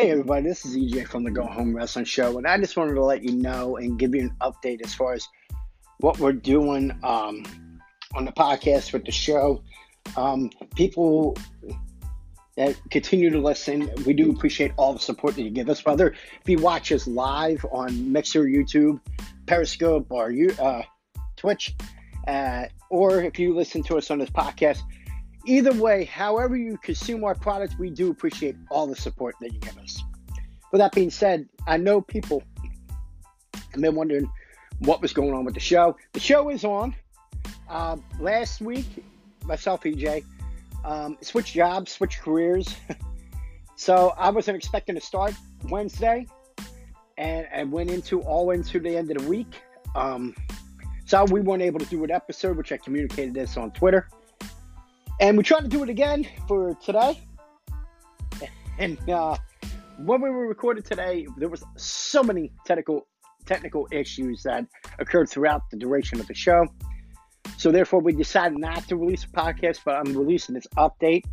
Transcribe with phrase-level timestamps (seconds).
[0.00, 2.94] Hey everybody, this is EJ from the Go Home Wrestling Show, and I just wanted
[2.94, 5.28] to let you know and give you an update as far as
[5.98, 7.44] what we're doing um,
[8.14, 9.62] on the podcast with the show.
[10.16, 11.36] Um, people
[12.56, 15.84] that continue to listen, we do appreciate all the support that you give us.
[15.84, 19.00] Whether if you watch us live on Mixer, YouTube,
[19.44, 20.82] Periscope, or uh,
[21.36, 21.76] Twitch,
[22.26, 24.78] uh, or if you listen to us on this podcast,
[25.46, 29.60] either way, however you consume our products, we do appreciate all the support that you
[29.60, 30.02] give us.
[30.72, 32.42] With that being said, I know people
[33.54, 34.30] have been wondering
[34.80, 35.96] what was going on with the show.
[36.12, 36.94] The show is on.
[37.68, 39.04] Uh, last week,
[39.44, 40.24] myself, EJ,
[40.84, 42.74] um, switched jobs, switched careers.
[43.76, 45.34] so I wasn't expecting to start
[45.68, 46.26] Wednesday,
[47.18, 49.54] and I went into all into the end of the week.
[49.94, 50.34] Um,
[51.04, 54.08] so we weren't able to do an episode, which I communicated this on Twitter.
[55.20, 57.20] And we're trying to do it again for today.
[58.78, 59.36] And uh,
[59.98, 63.06] when we were recorded today, there was so many technical
[63.44, 64.64] technical issues that
[64.98, 66.66] occurred throughout the duration of the show.
[67.58, 71.24] So therefore, we decided not to release a podcast, but I'm releasing this update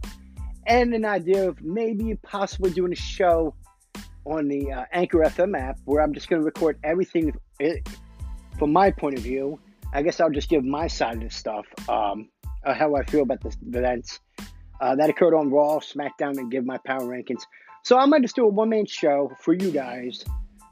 [0.66, 3.56] and an idea of maybe possibly doing a show
[4.26, 7.34] on the uh, Anchor FM app where I'm just going to record everything
[8.60, 9.60] from my point of view.
[9.94, 11.66] I guess I'll just give my side of the stuff.
[11.88, 12.30] Um,
[12.68, 14.20] uh, how I feel about the events
[14.82, 17.44] uh, that occurred on Raw, SmackDown, and give my power rankings.
[17.84, 20.26] So I might just do a one man show for you guys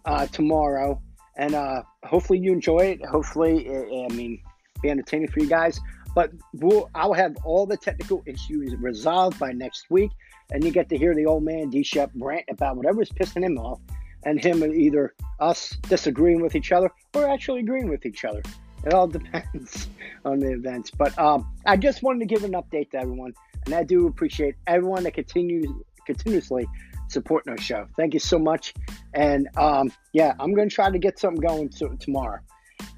[0.03, 1.01] uh, tomorrow,
[1.37, 3.05] and uh, hopefully you enjoy it.
[3.05, 4.41] Hopefully, I mean,
[4.81, 5.79] be entertaining for you guys.
[6.13, 10.11] But we'll, I'll have all the technical issues resolved by next week,
[10.51, 13.57] and you get to hear the old man D Shep rant about whatever's pissing him
[13.57, 13.79] off,
[14.25, 18.41] and him either us disagreeing with each other or actually agreeing with each other.
[18.85, 19.87] It all depends
[20.23, 20.91] on the events.
[20.91, 23.33] But um, I just wanted to give an update to everyone,
[23.65, 25.67] and I do appreciate everyone that continues
[26.05, 26.67] continuously
[27.07, 27.87] supporting our show.
[27.97, 28.73] Thank you so much.
[29.13, 32.39] And um, yeah, I'm going to try to get something going to, tomorrow.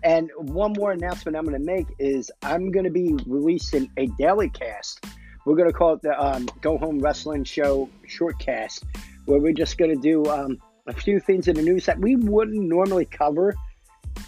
[0.03, 4.07] And one more announcement I'm going to make is I'm going to be releasing a
[4.17, 5.05] daily cast.
[5.45, 8.83] We're going to call it the um, Go Home Wrestling Show Shortcast,
[9.25, 12.15] where we're just going to do um, a few things in the news that we
[12.15, 13.55] wouldn't normally cover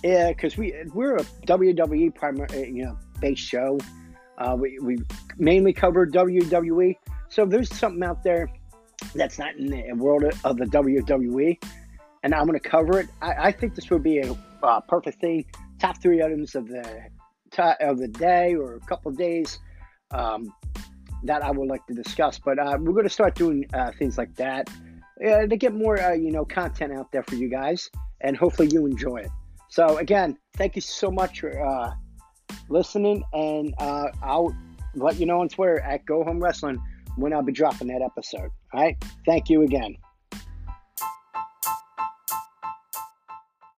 [0.04, 3.78] yeah, because we we're a WWE primary, uh, you know, based show.
[4.38, 4.98] Uh, we we
[5.38, 6.96] mainly cover WWE.
[7.30, 8.50] So if there's something out there
[9.14, 11.62] that's not in the world of the WWE,
[12.24, 13.08] and I'm going to cover it.
[13.22, 15.46] I, I, think this would be a uh, perfect thing.
[15.80, 17.10] Top three items of the
[17.82, 19.60] of the day or a couple days
[20.12, 20.54] um,
[21.24, 22.40] that I would like to discuss.
[22.40, 24.70] But uh, we're going to start doing uh, things like that
[25.20, 27.90] to get more, uh, you know, content out there for you guys,
[28.22, 29.32] and hopefully you enjoy it.
[29.70, 31.94] So again, thank you so much for uh,
[32.70, 34.56] listening, and uh, I'll
[34.96, 36.82] let you know on Twitter at Go Home Wrestling
[37.16, 38.50] when I'll be dropping that episode.
[38.74, 39.96] All right, thank you again.